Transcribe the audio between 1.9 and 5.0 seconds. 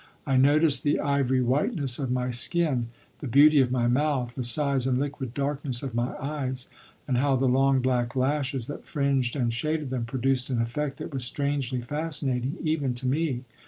of my skin, the beauty of my mouth, the size and